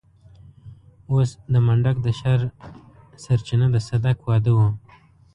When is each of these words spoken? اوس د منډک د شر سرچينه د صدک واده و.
اوس 1.11 1.29
د 1.51 1.53
منډک 1.65 1.97
د 2.05 2.07
شر 2.19 2.41
سرچينه 3.23 3.67
د 3.73 3.75
صدک 3.87 4.17
واده 4.27 4.51
و. 4.57 4.59